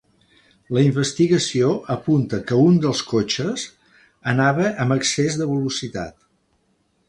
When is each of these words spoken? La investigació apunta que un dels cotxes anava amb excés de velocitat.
La 0.77 0.81
investigació 0.85 1.67
apunta 1.97 2.39
que 2.51 2.57
un 2.71 2.81
dels 2.87 3.03
cotxes 3.11 3.69
anava 4.35 4.75
amb 4.87 4.99
excés 4.99 5.41
de 5.43 5.51
velocitat. 5.55 6.21